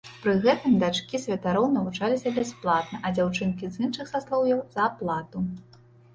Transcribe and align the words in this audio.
Пры 0.21 0.31
гэтым 0.45 0.77
дачкі 0.83 1.19
святароў 1.25 1.67
навучаліся 1.75 2.33
бясплатна, 2.39 3.03
а 3.05 3.13
дзяўчынкі 3.19 3.65
з 3.77 3.85
іншых 3.85 4.11
саслоўяў 4.15 4.67
за 4.75 4.81
аплату. 4.89 5.37